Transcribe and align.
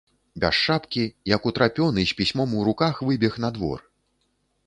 Без 0.43 0.55
шапкі, 0.59 1.03
як 1.33 1.43
утрапёны, 1.49 2.07
з 2.11 2.17
пісьмом 2.21 2.57
у 2.61 2.65
руках 2.71 2.95
выбег 3.09 3.33
на 3.47 3.55
двор. 3.59 3.79